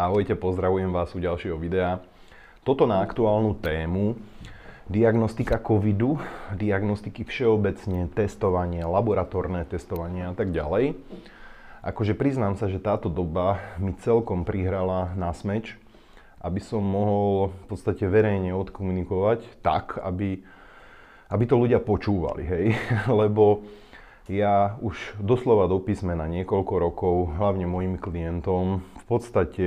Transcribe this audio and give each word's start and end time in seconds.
Ahojte, 0.00 0.32
pozdravujem 0.32 0.96
vás 0.96 1.12
u 1.12 1.20
ďalšieho 1.20 1.60
videa. 1.60 2.00
Toto 2.64 2.88
na 2.88 3.04
aktuálnu 3.04 3.52
tému 3.60 4.16
diagnostika 4.88 5.60
covidu, 5.60 6.16
diagnostiky 6.56 7.28
všeobecne, 7.28 8.08
testovanie, 8.16 8.80
laboratórne 8.80 9.60
testovanie 9.68 10.24
a 10.24 10.32
tak 10.32 10.56
ďalej. 10.56 10.96
Akože 11.84 12.16
priznám 12.16 12.56
sa, 12.56 12.72
že 12.72 12.80
táto 12.80 13.12
doba 13.12 13.60
mi 13.76 13.92
celkom 14.00 14.48
prihrala 14.48 15.12
na 15.20 15.36
smeč, 15.36 15.76
aby 16.40 16.64
som 16.64 16.80
mohol 16.80 17.52
v 17.52 17.64
podstate 17.68 18.08
verejne 18.08 18.56
odkomunikovať 18.56 19.60
tak, 19.60 20.00
aby, 20.00 20.40
aby 21.28 21.44
to 21.44 21.60
ľudia 21.60 21.76
počúvali, 21.76 22.48
hej, 22.48 22.66
lebo 23.20 23.68
ja 24.28 24.76
už 24.84 25.16
doslova 25.16 25.70
do 25.70 25.80
písmena 25.80 26.28
niekoľko 26.28 26.74
rokov, 26.76 27.14
hlavne 27.40 27.64
mojim 27.64 27.96
klientom, 27.96 28.84
v 28.84 29.04
podstate 29.08 29.66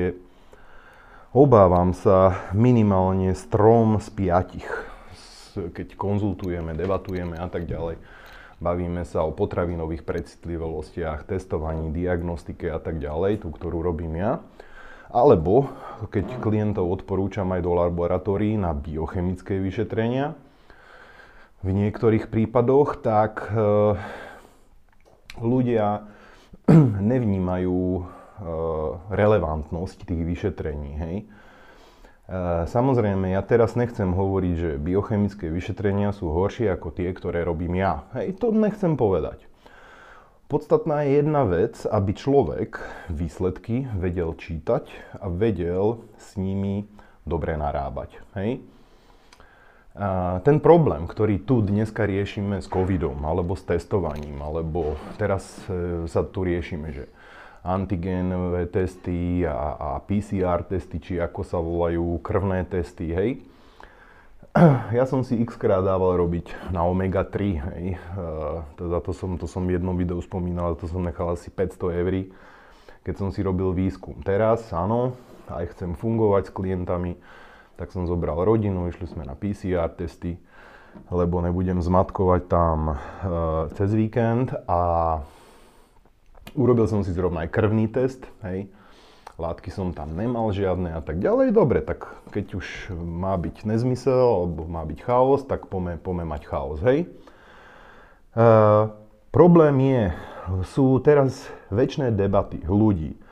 obávam 1.34 1.96
sa 1.98 2.38
minimálne 2.54 3.34
strom 3.34 3.98
z 3.98 4.08
piatich, 4.14 4.70
keď 5.58 5.98
konzultujeme, 5.98 6.78
debatujeme 6.78 7.40
a 7.40 7.50
tak 7.50 7.66
ďalej. 7.66 7.98
Bavíme 8.62 9.04
sa 9.04 9.28
o 9.28 9.36
potravinových 9.36 10.08
precitlivostiach, 10.08 11.28
testovaní, 11.28 11.92
diagnostike 11.92 12.70
a 12.70 12.80
tak 12.80 13.02
ďalej, 13.02 13.44
tú, 13.44 13.52
ktorú 13.52 13.84
robím 13.84 14.22
ja. 14.22 14.40
Alebo 15.12 15.68
keď 16.10 16.40
klientov 16.40 16.90
odporúčam 16.90 17.52
aj 17.52 17.62
do 17.62 17.76
laboratórií 17.76 18.56
na 18.56 18.72
biochemické 18.72 19.60
vyšetrenia, 19.60 20.38
v 21.64 21.70
niektorých 21.72 22.28
prípadoch, 22.28 23.00
tak 23.00 23.48
e, 23.48 23.96
ľudia 25.44 26.08
nevnímajú 27.12 27.80
e, 28.00 28.02
relevantnosť 29.12 29.98
tých 30.08 30.24
vyšetrení. 30.24 30.92
Hej. 30.98 31.16
E, 31.20 31.26
samozrejme, 32.72 33.36
ja 33.36 33.44
teraz 33.44 33.76
nechcem 33.76 34.10
hovoriť, 34.16 34.54
že 34.56 34.72
biochemické 34.82 35.52
vyšetrenia 35.52 36.16
sú 36.16 36.32
horšie 36.32 36.72
ako 36.72 36.96
tie, 36.96 37.12
ktoré 37.12 37.44
robím 37.44 37.78
ja. 37.78 38.08
Hej, 38.16 38.40
to 38.40 38.56
nechcem 38.56 38.96
povedať. 38.96 39.44
Podstatná 40.54 41.02
je 41.02 41.24
jedna 41.24 41.50
vec, 41.50 41.82
aby 41.90 42.14
človek 42.14 42.78
výsledky 43.10 43.90
vedel 43.98 44.38
čítať 44.38 44.86
a 45.18 45.26
vedel 45.26 46.06
s 46.22 46.38
nimi 46.38 46.86
dobre 47.26 47.58
narábať. 47.58 48.22
Hej? 48.38 48.62
Ten 50.42 50.58
problém, 50.58 51.06
ktorý 51.06 51.46
tu 51.46 51.62
dneska 51.62 52.10
riešime 52.10 52.58
s 52.58 52.66
covidom, 52.66 53.22
alebo 53.30 53.54
s 53.54 53.62
testovaním, 53.62 54.42
alebo 54.42 54.98
teraz 55.22 55.46
e, 55.70 56.10
sa 56.10 56.26
tu 56.26 56.42
riešime, 56.42 56.90
že 56.90 57.06
antigénové 57.62 58.66
testy 58.74 59.46
a, 59.46 59.78
a 59.78 59.90
PCR 60.02 60.66
testy, 60.66 60.98
či 60.98 61.14
ako 61.22 61.42
sa 61.46 61.62
volajú, 61.62 62.18
krvné 62.26 62.66
testy, 62.66 63.14
hej. 63.14 63.30
Ja 64.98 65.06
som 65.06 65.22
si 65.22 65.38
x 65.38 65.62
dával 65.62 66.18
robiť 66.18 66.74
na 66.74 66.90
omega-3, 66.90 67.38
hej. 67.62 67.86
Teda 68.74 68.98
to 68.98 69.14
som, 69.14 69.38
to 69.38 69.46
som 69.46 69.62
v 69.70 69.78
jednom 69.78 69.94
videu 69.94 70.18
spomínal, 70.26 70.74
to 70.74 70.90
som 70.90 71.06
nechal 71.06 71.38
asi 71.38 71.54
500 71.54 72.02
eur, 72.02 72.14
keď 73.06 73.14
som 73.14 73.30
si 73.30 73.46
robil 73.46 73.70
výskum. 73.78 74.26
Teraz, 74.26 74.74
áno, 74.74 75.14
aj 75.54 75.70
chcem 75.78 75.94
fungovať 75.94 76.50
s 76.50 76.56
klientami, 76.58 77.14
tak 77.78 77.90
som 77.90 78.06
zobral 78.06 78.38
rodinu, 78.42 78.86
išli 78.90 79.10
sme 79.10 79.26
na 79.26 79.34
PCR 79.34 79.90
testy, 79.90 80.38
lebo 81.10 81.42
nebudem 81.42 81.82
zmatkovať 81.82 82.42
tam 82.46 82.78
e, 82.94 82.96
cez 83.74 83.90
víkend 83.98 84.54
a 84.70 84.82
urobil 86.54 86.86
som 86.86 87.02
si 87.02 87.10
zrovna 87.10 87.46
aj 87.46 87.50
krvný 87.50 87.90
test, 87.90 88.30
hej. 88.46 88.70
Látky 89.34 89.74
som 89.74 89.98
tam 89.98 90.14
nemal 90.14 90.54
žiadne 90.54 90.94
a 90.94 91.02
tak 91.02 91.18
ďalej. 91.18 91.58
Dobre, 91.58 91.82
tak 91.82 92.06
keď 92.30 92.54
už 92.54 92.94
má 92.94 93.34
byť 93.34 93.66
nezmysel 93.66 94.46
alebo 94.46 94.70
má 94.70 94.86
byť 94.86 95.00
chaos, 95.02 95.42
tak 95.42 95.66
pome, 95.74 95.98
pome 95.98 96.22
mať 96.22 96.42
chaos, 96.46 96.78
hej. 96.86 97.10
E, 97.10 98.42
problém 99.34 99.76
je, 99.82 100.04
sú 100.70 101.02
teraz 101.02 101.50
väčšie 101.74 102.14
debaty 102.14 102.62
ľudí 102.70 103.23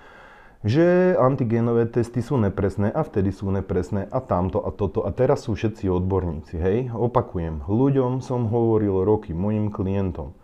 že 0.62 1.18
antigénové 1.18 1.90
testy 1.90 2.22
sú 2.22 2.38
nepresné 2.38 2.94
a 2.94 3.02
vtedy 3.02 3.34
sú 3.34 3.50
nepresné 3.50 4.06
a 4.14 4.22
tamto 4.22 4.62
a 4.62 4.70
toto 4.70 5.02
a 5.02 5.10
teraz 5.10 5.50
sú 5.50 5.58
všetci 5.58 5.90
odborníci, 5.90 6.56
hej. 6.62 6.78
Opakujem, 6.94 7.66
ľuďom 7.66 8.22
som 8.22 8.46
hovoril 8.46 9.02
roky, 9.02 9.34
mojim 9.34 9.74
klientom. 9.74 10.38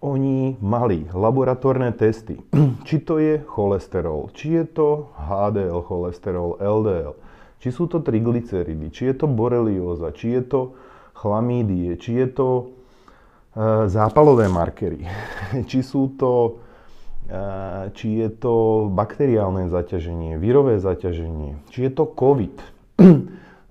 Oni 0.00 0.56
mali 0.60 1.04
laboratórne 1.12 1.92
testy, 1.92 2.40
či 2.88 2.96
to 3.04 3.20
je 3.20 3.44
cholesterol, 3.44 4.32
či 4.32 4.56
je 4.56 4.64
to 4.72 5.12
HDL 5.20 5.84
cholesterol, 5.84 6.56
LDL, 6.56 7.12
či 7.60 7.68
sú 7.68 7.88
to 7.92 8.00
triglyceridy, 8.00 8.88
či 8.88 9.12
je 9.12 9.14
to 9.20 9.26
borelióza, 9.28 10.16
či 10.16 10.32
je 10.32 10.42
to 10.48 10.60
chlamídie, 11.12 11.96
či 12.00 12.24
je 12.24 12.28
to 12.32 12.48
e, 12.56 12.64
zápalové 13.88 14.48
markery, 14.48 15.04
či 15.70 15.84
sú 15.84 16.16
to 16.16 16.64
či 17.98 18.06
je 18.22 18.28
to 18.30 18.86
bakteriálne 18.94 19.66
zaťaženie, 19.66 20.38
vírové 20.38 20.78
zaťaženie, 20.78 21.58
či 21.74 21.86
je 21.86 21.90
to 21.90 22.06
COVID. 22.06 22.56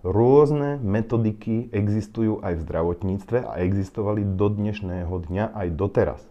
Rôzne 0.06 0.78
metodiky 0.84 1.74
existujú 1.74 2.44
aj 2.46 2.62
v 2.62 2.64
zdravotníctve 2.68 3.38
a 3.42 3.64
existovali 3.64 4.22
do 4.38 4.54
dnešného 4.54 5.10
dňa 5.10 5.56
aj 5.56 5.68
doteraz. 5.74 6.22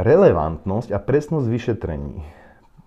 Relevantnosť 0.00 0.90
a 0.90 0.98
presnosť 0.98 1.46
vyšetrení. 1.46 2.24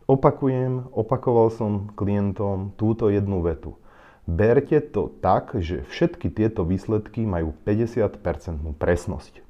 Opakujem, 0.09 0.89
opakoval 0.91 1.53
som 1.53 1.94
klientom 1.95 2.75
túto 2.75 3.07
jednu 3.13 3.45
vetu. 3.45 3.77
Berte 4.25 4.81
to 4.81 5.13
tak, 5.22 5.53
že 5.53 5.85
všetky 5.85 6.33
tieto 6.33 6.66
výsledky 6.66 7.29
majú 7.29 7.53
50% 7.63 8.73
presnosť. 8.75 9.45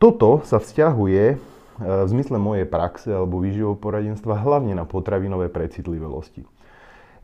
Toto 0.00 0.40
sa 0.48 0.56
vzťahuje 0.56 1.36
v 1.78 2.08
zmysle 2.10 2.36
mojej 2.42 2.66
praxe 2.66 3.10
alebo 3.10 3.38
výživového 3.38 3.78
poradenstva 3.78 4.42
hlavne 4.42 4.74
na 4.74 4.82
potravinové 4.82 5.46
precitlivelosti. 5.48 6.42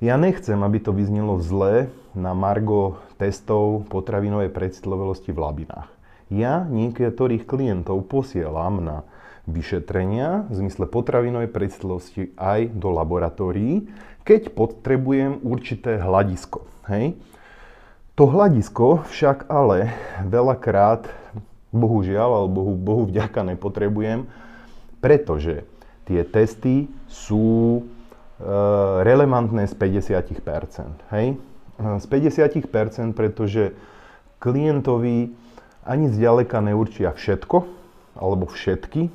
Ja 0.03 0.19
nechcem, 0.19 0.59
aby 0.63 0.83
to 0.83 0.91
vyznelo 0.91 1.39
zle 1.39 1.91
na 2.15 2.35
margo 2.35 2.99
testov 3.19 3.87
potravinovej 3.91 4.51
precitlivelosti 4.51 5.31
v 5.31 5.39
labinách. 5.39 5.89
Ja 6.33 6.67
niektorých 6.67 7.47
klientov 7.47 8.11
posielam 8.11 8.83
na 8.83 8.97
vyšetrenia 9.45 10.49
v 10.49 10.55
zmysle 10.65 10.89
potravinovej 10.89 11.53
precitlivosti 11.53 12.33
aj 12.35 12.73
do 12.75 12.91
laboratórií, 12.91 13.87
keď 14.25 14.57
potrebujem 14.57 15.45
určité 15.45 16.01
hľadisko. 16.01 16.65
Hej? 16.89 17.15
To 18.17 18.31
hľadisko 18.31 19.05
však 19.11 19.53
ale 19.53 19.93
veľakrát, 20.25 21.11
bohužiaľ, 21.75 22.29
alebo 22.41 22.51
bohu, 22.55 22.75
bohu 22.79 23.03
vďaka 23.11 23.43
nepotrebujem, 23.43 24.31
pretože 25.03 25.67
tie 26.09 26.23
testy 26.25 26.89
sú 27.11 27.81
e, 27.81 27.83
relevantné 29.05 29.69
z 29.69 29.75
50%. 29.77 31.13
Hej? 31.13 31.27
E, 31.35 32.01
z 32.01 32.07
50%, 32.07 33.13
pretože 33.13 33.75
klientovi 34.39 35.35
ani 35.85 36.07
zďaleka 36.09 36.65
neurčia 36.65 37.13
všetko, 37.13 37.67
alebo 38.17 38.49
všetky 38.49 39.03
e, 39.09 39.11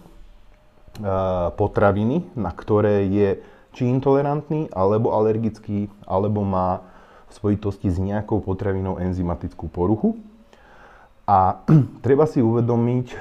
potraviny, 1.55 2.29
na 2.37 2.51
ktoré 2.53 3.07
je 3.09 3.41
či 3.73 3.87
intolerantný, 3.89 4.69
alebo 4.73 5.13
alergický, 5.13 5.89
alebo 6.05 6.41
má 6.43 6.83
v 7.29 7.31
spojitosti 7.37 7.89
s 7.93 8.01
nejakou 8.01 8.41
potravinou 8.41 8.97
enzymatickú 8.97 9.69
poruchu. 9.69 10.17
A 11.29 11.61
treba 12.05 12.25
si 12.25 12.41
uvedomiť 12.41 13.07
e, 13.13 13.17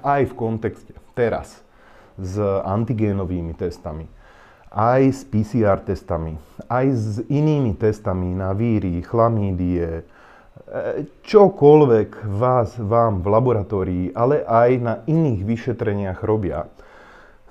aj 0.00 0.22
v 0.32 0.34
kontexte 0.34 0.96
teraz, 1.12 1.60
s 2.16 2.40
antigénovými 2.64 3.52
testami, 3.52 4.08
aj 4.72 5.02
s 5.12 5.20
PCR 5.28 5.78
testami, 5.84 6.40
aj 6.66 6.86
s 6.88 7.14
inými 7.28 7.76
testami 7.76 8.32
na 8.32 8.56
víry, 8.56 9.04
chlamídie, 9.04 10.00
e, 10.00 10.02
čokoľvek 11.28 12.32
vás, 12.32 12.80
vám 12.80 13.20
v 13.20 13.26
laboratórii, 13.28 14.04
ale 14.16 14.40
aj 14.48 14.70
na 14.80 14.94
iných 15.04 15.44
vyšetreniach 15.44 16.24
robia. 16.24 16.64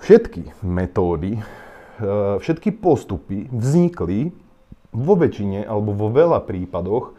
Všetky 0.01 0.57
metódy, 0.65 1.38
e, 1.38 1.41
všetky 2.41 2.74
postupy 2.81 3.45
vznikli 3.53 4.33
vo 4.89 5.13
väčšine 5.13 5.69
alebo 5.69 5.94
vo 5.94 6.09
veľa 6.09 6.41
prípadoch 6.50 7.13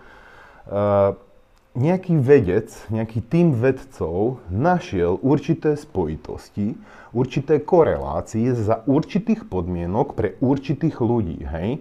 nejaký 1.76 2.16
vedec, 2.20 2.72
nejaký 2.88 3.20
tým 3.24 3.52
vedcov 3.52 4.40
našiel 4.48 5.20
určité 5.20 5.76
spojitosti, 5.76 6.78
určité 7.12 7.60
korelácie 7.60 8.52
za 8.56 8.84
určitých 8.88 9.48
podmienok 9.48 10.16
pre 10.16 10.28
určitých 10.40 11.00
ľudí, 11.00 11.44
hej? 11.44 11.80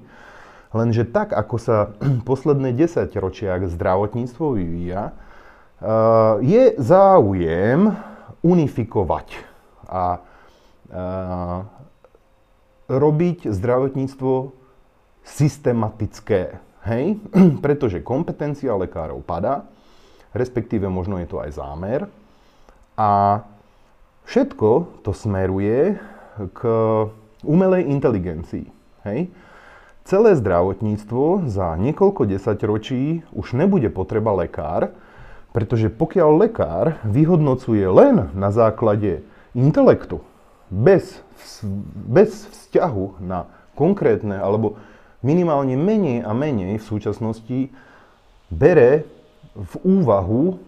Lenže 0.75 1.07
tak, 1.07 1.31
ako 1.31 1.55
sa 1.57 1.77
posledné 2.29 2.75
10 2.75 3.07
ročia 3.17 3.55
zdravotníctvo 3.63 4.45
vyvíja, 4.59 5.11
eh, 5.11 6.33
je 6.43 6.63
záujem 6.77 7.95
unifikovať 8.43 9.27
a 9.87 10.19
eh, 10.91 11.59
robiť 12.87 13.51
zdravotníctvo 13.51 14.51
systematické. 15.23 16.59
Hej? 16.87 17.19
Pretože 17.65 18.03
kompetencia 18.03 18.75
lekárov 18.75 19.23
padá, 19.23 19.67
respektíve 20.33 20.87
možno 20.87 21.19
je 21.21 21.27
to 21.27 21.37
aj 21.43 21.51
zámer. 21.55 22.07
A 22.97 23.43
všetko 24.25 25.03
to 25.05 25.11
smeruje 25.13 26.01
k 26.51 26.59
umelej 27.45 27.87
inteligencii. 27.87 28.67
Hej? 29.05 29.29
Celé 30.07 30.39
zdravotníctvo 30.39 31.51
za 31.51 31.75
niekoľko 31.75 32.31
desaťročí 32.31 33.27
už 33.35 33.59
nebude 33.59 33.91
potreba 33.91 34.31
lekár, 34.31 34.95
pretože 35.51 35.91
pokiaľ 35.91 36.47
lekár 36.47 36.95
vyhodnocuje 37.03 37.83
len 37.91 38.31
na 38.31 38.49
základe 38.53 39.25
intelektu, 39.51 40.23
bez, 40.71 41.19
bez 42.07 42.47
vzťahu 42.47 43.19
na 43.23 43.51
konkrétne 43.75 44.39
alebo 44.39 44.79
minimálne 45.19 45.75
menej 45.75 46.23
a 46.23 46.31
menej 46.31 46.79
v 46.79 46.87
súčasnosti 46.87 47.59
bere 48.47 49.03
v 49.57 49.73
úvahu 49.81 50.61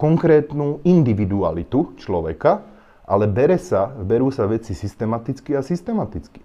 konkrétnu 0.00 0.80
individualitu 0.84 1.92
človeka, 2.00 2.64
ale 3.04 3.28
bere 3.28 3.60
sa, 3.60 3.92
berú 3.92 4.32
sa 4.32 4.48
veci 4.48 4.72
systematicky 4.72 5.52
a 5.54 5.60
systematicky. 5.60 6.40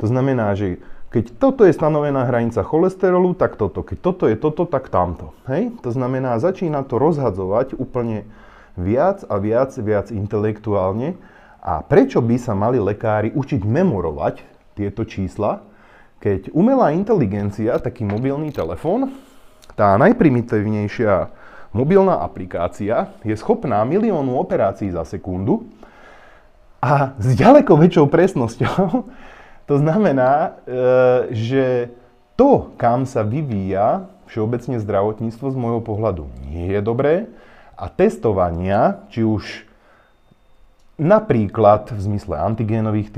To 0.00 0.08
znamená, 0.08 0.56
že 0.56 0.80
keď 1.12 1.36
toto 1.36 1.68
je 1.68 1.76
stanovená 1.76 2.24
hranica 2.24 2.64
cholesterolu, 2.64 3.36
tak 3.36 3.60
toto. 3.60 3.84
Keď 3.84 3.98
toto 4.00 4.24
je 4.32 4.36
toto, 4.40 4.64
tak 4.64 4.88
tamto. 4.88 5.36
Hej? 5.44 5.76
To 5.84 5.92
znamená, 5.92 6.40
začína 6.40 6.88
to 6.88 6.96
rozhadzovať 6.96 7.76
úplne 7.76 8.24
viac 8.80 9.20
a 9.28 9.36
viac, 9.36 9.76
viac 9.76 10.08
intelektuálne. 10.08 11.20
A 11.60 11.84
prečo 11.84 12.24
by 12.24 12.36
sa 12.40 12.56
mali 12.56 12.80
lekári 12.80 13.28
učiť 13.36 13.60
memorovať 13.60 14.40
tieto 14.72 15.04
čísla, 15.04 15.60
keď 16.18 16.48
umelá 16.56 16.96
inteligencia, 16.96 17.76
taký 17.76 18.08
mobilný 18.08 18.48
telefón, 18.48 19.12
tá 19.76 19.96
najprimitívnejšia 19.96 21.32
mobilná 21.72 22.20
aplikácia 22.20 23.10
je 23.24 23.32
schopná 23.36 23.80
miliónu 23.88 24.36
operácií 24.36 24.92
za 24.92 25.02
sekundu 25.08 25.64
a 26.82 27.16
s 27.16 27.32
ďaleko 27.34 27.76
väčšou 27.76 28.06
presnosťou. 28.08 28.82
To 29.70 29.78
znamená, 29.78 30.58
e, 30.66 30.78
že 31.38 31.64
to, 32.34 32.74
kam 32.74 33.06
sa 33.06 33.22
vyvíja 33.22 34.10
všeobecne 34.26 34.82
zdravotníctvo 34.82 35.46
z 35.48 35.56
môjho 35.56 35.80
pohľadu 35.80 36.26
nie 36.50 36.66
je 36.74 36.80
dobré 36.82 37.30
a 37.78 37.86
testovania, 37.86 39.06
či 39.08 39.22
už 39.22 39.64
napríklad 40.98 41.94
v 41.94 42.00
zmysle 42.00 42.36
antigénových 42.42 43.14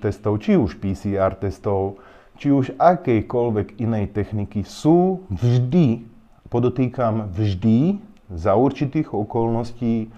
testov, 0.00 0.38
či 0.38 0.54
už 0.54 0.78
PCR 0.78 1.34
testov, 1.34 1.98
či 2.38 2.54
už 2.54 2.78
akejkoľvek 2.78 3.82
inej 3.82 4.14
techniky 4.14 4.62
sú 4.62 5.26
vždy, 5.28 6.06
podotýkam 6.48 7.34
vždy, 7.34 7.98
za 8.28 8.54
určitých 8.54 9.10
okolností, 9.16 10.12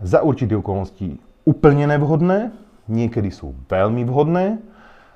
za 0.00 0.18
určitých 0.24 0.58
okolností 0.58 1.20
úplne 1.44 1.84
nevhodné, 1.88 2.50
niekedy 2.88 3.28
sú 3.28 3.52
veľmi 3.68 4.02
vhodné 4.08 4.58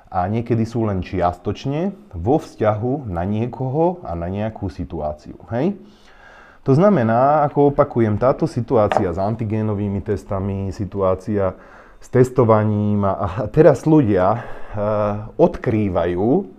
a 0.07 0.29
niekedy 0.29 0.63
sú 0.63 0.85
len 0.85 1.01
čiastočne 1.01 1.91
vo 2.13 2.37
vzťahu 2.37 3.09
na 3.09 3.25
niekoho 3.25 4.05
a 4.05 4.13
na 4.13 4.29
nejakú 4.29 4.69
situáciu. 4.69 5.35
Hej? 5.51 5.75
To 6.65 6.73
znamená, 6.73 7.45
ako 7.45 7.73
opakujem, 7.73 8.17
táto 8.17 8.49
situácia 8.49 9.09
s 9.13 9.21
antigénovými 9.21 10.01
testami, 10.01 10.73
situácia 10.73 11.53
s 12.01 12.07
testovaním 12.09 13.05
a, 13.05 13.49
teraz 13.53 13.85
ľudia 13.85 14.41
odkrývajú 15.39 16.51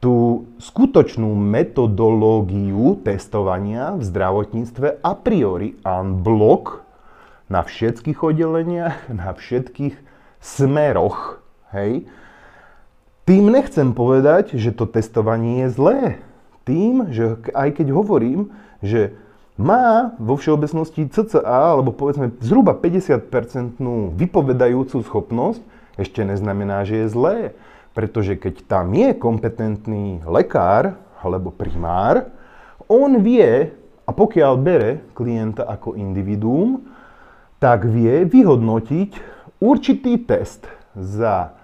tú 0.00 0.48
skutočnú 0.56 1.28
metodológiu 1.36 2.96
testovania 3.04 3.92
v 3.96 4.02
zdravotníctve 4.08 5.04
a 5.04 5.12
priori 5.12 5.76
unblock 5.84 6.80
na 7.52 7.60
všetkých 7.60 8.16
oddeleniach, 8.16 9.12
na 9.12 9.36
všetkých 9.36 9.96
smeroch. 10.40 11.44
Hej. 11.76 12.08
Tým 13.28 13.52
nechcem 13.52 13.92
povedať, 13.92 14.56
že 14.56 14.72
to 14.72 14.88
testovanie 14.88 15.66
je 15.66 15.68
zlé. 15.76 16.00
Tým, 16.64 17.12
že 17.12 17.36
aj 17.52 17.82
keď 17.82 17.92
hovorím, 17.92 18.54
že 18.80 19.12
má 19.60 20.16
vo 20.16 20.40
všeobecnosti 20.40 21.12
CCA, 21.12 21.76
alebo 21.76 21.92
povedzme 21.92 22.32
zhruba 22.40 22.72
50-percentnú 22.72 24.16
vypovedajúcu 24.16 25.04
schopnosť, 25.04 25.60
ešte 26.00 26.24
neznamená, 26.24 26.82
že 26.88 27.04
je 27.04 27.12
zlé. 27.12 27.36
Pretože 27.92 28.38
keď 28.38 28.64
tam 28.64 28.94
je 28.94 29.12
kompetentný 29.14 30.22
lekár 30.24 30.96
alebo 31.20 31.52
primár, 31.52 32.30
on 32.88 33.22
vie, 33.22 33.70
a 34.06 34.10
pokiaľ 34.10 34.52
bere 34.58 34.90
klienta 35.14 35.66
ako 35.68 35.94
individuum, 35.94 36.82
tak 37.62 37.86
vie 37.86 38.26
vyhodnotiť 38.26 39.10
určitý 39.62 40.18
test 40.24 40.66
za 40.96 41.54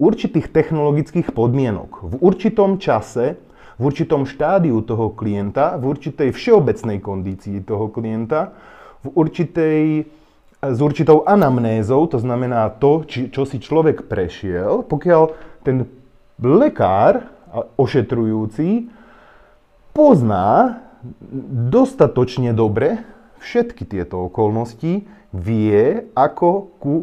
určitých 0.00 0.48
technologických 0.48 1.34
podmienok 1.34 2.00
v 2.00 2.14
určitom 2.22 2.80
čase 2.80 3.36
v 3.82 3.90
určitom 3.90 4.22
štádiu 4.28 4.78
toho 4.86 5.10
klienta, 5.10 5.74
v 5.74 5.90
určitej 5.90 6.30
všeobecnej 6.30 7.02
kondícii 7.02 7.66
toho 7.66 7.88
klienta, 7.90 8.54
v 9.02 9.10
určitej, 9.10 10.06
s 10.62 10.78
určitou 10.78 11.26
anamnézou, 11.26 12.06
to 12.06 12.22
znamená 12.22 12.70
to, 12.78 13.02
či, 13.02 13.26
čo 13.34 13.42
si 13.42 13.58
človek 13.58 14.06
prešiel, 14.06 14.86
pokiaľ 14.86 15.22
ten 15.66 15.90
lekár 16.38 17.26
ošetrujúci 17.74 18.86
pozná 19.90 20.78
dostatočne 21.66 22.54
dobre 22.54 23.02
všetky 23.42 23.90
tieto 23.90 24.30
okolnosti, 24.30 25.02
vie, 25.34 26.06
ako 26.14 26.48
ku 26.78 26.94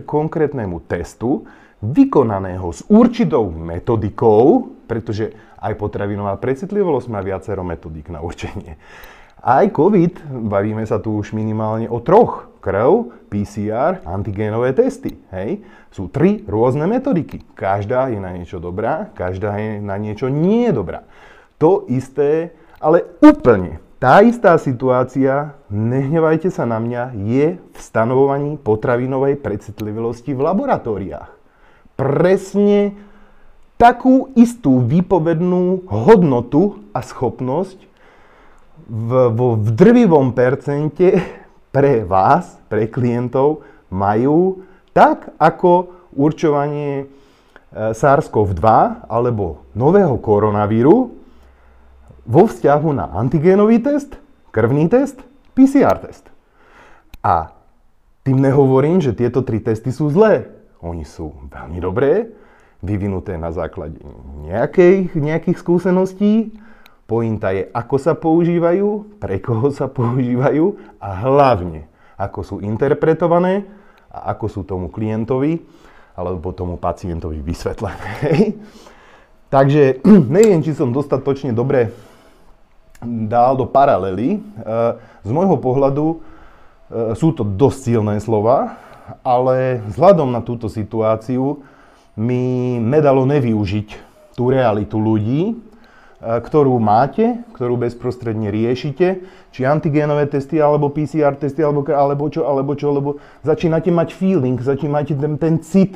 konkrétnemu 0.00 0.80
testu 0.88 1.44
vykonaného 1.84 2.72
s 2.72 2.88
určitou 2.88 3.52
metodikou, 3.52 4.72
pretože 4.88 5.36
aj 5.60 5.76
potravinová 5.76 6.40
precitlivosť 6.40 7.06
má 7.12 7.20
viacero 7.20 7.60
metodík 7.66 8.08
na 8.08 8.24
určenie. 8.24 8.80
Aj 9.38 9.64
COVID, 9.70 10.46
bavíme 10.50 10.82
sa 10.82 10.98
tu 10.98 11.14
už 11.14 11.30
minimálne 11.30 11.86
o 11.86 12.02
troch. 12.02 12.50
Krv, 12.58 13.14
PCR, 13.30 14.02
antigénové 14.02 14.74
testy. 14.74 15.14
Hej? 15.30 15.62
Sú 15.94 16.10
tri 16.10 16.42
rôzne 16.42 16.90
metodiky. 16.90 17.46
Každá 17.54 18.10
je 18.10 18.18
na 18.18 18.34
niečo 18.34 18.58
dobrá, 18.58 19.14
každá 19.14 19.54
je 19.62 19.78
na 19.78 19.94
niečo 19.94 20.26
nie 20.26 20.68
dobrá. 20.74 21.06
To 21.62 21.86
isté, 21.86 22.50
ale 22.82 23.06
úplne 23.22 23.78
tá 23.98 24.22
istá 24.22 24.54
situácia, 24.62 25.58
nehnevajte 25.66 26.54
sa 26.54 26.62
na 26.62 26.78
mňa, 26.78 27.18
je 27.18 27.58
v 27.58 27.78
stanovovaní 27.82 28.54
potravinovej 28.54 29.42
precitlivosti 29.42 30.38
v 30.38 30.46
laboratóriách. 30.46 31.30
Presne 31.98 32.94
takú 33.74 34.30
istú 34.38 34.86
výpovednú 34.86 35.90
hodnotu 35.90 36.86
a 36.94 37.02
schopnosť 37.02 37.87
v, 38.88 39.10
vo 39.36 39.54
v 39.54 39.68
drvivom 39.76 40.32
percente 40.32 41.20
pre 41.68 42.02
vás, 42.08 42.56
pre 42.72 42.88
klientov, 42.88 43.62
majú 43.92 44.64
tak 44.96 45.30
ako 45.36 45.92
určovanie 46.16 47.04
e, 47.04 47.06
SARS-CoV-2 47.92 48.64
alebo 49.06 49.68
nového 49.76 50.16
koronavíru 50.18 51.12
vo 52.28 52.42
vzťahu 52.44 52.88
na 52.92 53.12
antigénový 53.16 53.80
test, 53.80 54.16
krvný 54.52 54.88
test, 54.88 55.20
PCR 55.52 56.00
test. 56.00 56.28
A 57.24 57.52
tým 58.24 58.40
nehovorím, 58.40 59.00
že 59.00 59.16
tieto 59.16 59.40
tri 59.40 59.60
testy 59.60 59.88
sú 59.88 60.12
zlé. 60.12 60.48
Oni 60.84 61.08
sú 61.08 61.32
veľmi 61.48 61.80
dobré, 61.80 62.28
vyvinuté 62.84 63.40
na 63.40 63.50
základe 63.50 63.98
nejakých, 64.44 65.16
nejakých 65.16 65.58
skúseností. 65.58 66.52
Pointa 67.08 67.56
je, 67.56 67.64
ako 67.72 67.96
sa 67.96 68.12
používajú, 68.12 69.16
pre 69.16 69.40
koho 69.40 69.72
sa 69.72 69.88
používajú 69.88 70.76
a 71.00 71.24
hlavne, 71.24 71.88
ako 72.20 72.40
sú 72.44 72.56
interpretované 72.60 73.64
a 74.12 74.36
ako 74.36 74.44
sú 74.52 74.60
tomu 74.68 74.92
klientovi 74.92 75.56
alebo 76.12 76.52
tomu 76.52 76.76
pacientovi 76.76 77.40
vysvetlené. 77.40 78.12
Takže 79.48 80.04
neviem, 80.36 80.60
či 80.60 80.76
som 80.76 80.92
dostatočne 80.92 81.56
dobre 81.56 81.96
dal 83.00 83.56
do 83.56 83.64
paralely. 83.64 84.44
Z 85.24 85.30
môjho 85.32 85.56
pohľadu 85.56 86.06
e, 86.12 86.16
sú 87.16 87.32
to 87.32 87.40
dosť 87.40 87.78
silné 87.88 88.20
slova, 88.20 88.76
ale 89.24 89.80
vzhľadom 89.88 90.28
na 90.28 90.44
túto 90.44 90.68
situáciu 90.68 91.64
mi 92.20 92.76
nedalo 92.76 93.24
nevyužiť 93.24 93.88
tú 94.36 94.52
realitu 94.52 95.00
ľudí, 95.00 95.67
ktorú 96.18 96.82
máte, 96.82 97.46
ktorú 97.54 97.78
bezprostredne 97.78 98.50
riešite, 98.50 99.22
či 99.54 99.60
antigénové 99.62 100.26
testy, 100.26 100.58
alebo 100.58 100.90
PCR 100.90 101.38
testy, 101.38 101.62
alebo, 101.62 101.86
alebo 101.86 102.26
čo, 102.26 102.42
alebo 102.42 102.74
čo, 102.74 102.90
lebo 102.90 103.22
začínate 103.46 103.94
mať 103.94 104.18
feeling, 104.18 104.58
začínate 104.58 105.14
ten, 105.14 105.38
ten 105.38 105.54
cit, 105.62 105.94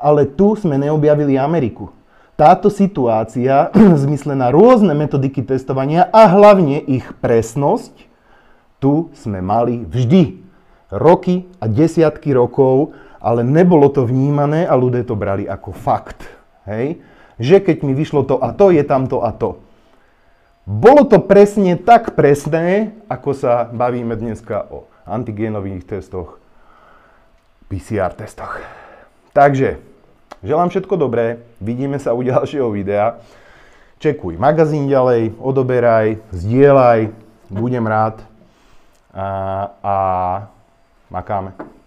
ale 0.00 0.24
tu 0.24 0.56
sme 0.56 0.80
neobjavili 0.80 1.36
Ameriku. 1.36 1.92
Táto 2.38 2.72
situácia, 2.72 3.68
v 3.74 3.98
zmysle 3.98 4.32
na 4.32 4.48
rôzne 4.48 4.96
metodiky 4.96 5.44
testovania 5.44 6.08
a 6.08 6.30
hlavne 6.32 6.80
ich 6.88 7.04
presnosť, 7.20 7.92
tu 8.78 9.10
sme 9.12 9.42
mali 9.42 9.84
vždy. 9.84 10.48
Roky 10.88 11.44
a 11.60 11.68
desiatky 11.68 12.32
rokov, 12.32 12.96
ale 13.20 13.44
nebolo 13.44 13.92
to 13.92 14.08
vnímané 14.08 14.64
a 14.64 14.72
ľudia 14.78 15.04
to 15.04 15.18
brali 15.18 15.44
ako 15.44 15.76
fakt. 15.76 16.24
Hej? 16.64 17.02
Že 17.38 17.62
keď 17.62 17.86
mi 17.86 17.94
vyšlo 17.94 18.26
to 18.26 18.42
a 18.42 18.50
to, 18.52 18.74
je 18.74 18.82
tam 18.82 19.06
to 19.06 19.22
a 19.22 19.30
to. 19.32 19.62
Bolo 20.68 21.08
to 21.08 21.16
presne 21.24 21.80
tak 21.80 22.12
presné, 22.12 22.92
ako 23.08 23.32
sa 23.32 23.64
bavíme 23.64 24.12
dneska 24.12 24.68
o 24.68 24.84
antigénových 25.08 25.88
testoch, 25.88 26.36
PCR 27.72 28.12
testoch. 28.12 28.60
Takže, 29.32 29.80
želám 30.44 30.68
všetko 30.68 30.94
dobré, 31.00 31.40
vidíme 31.64 31.96
sa 31.96 32.12
u 32.12 32.20
ďalšieho 32.20 32.68
videa. 32.68 33.16
Čekuj 33.96 34.36
magazín 34.36 34.92
ďalej, 34.92 35.40
odoberaj, 35.40 36.20
zdieľaj, 36.36 37.16
budem 37.48 37.82
rád 37.88 38.20
a, 39.10 39.26
a 39.80 39.94
makáme. 41.08 41.77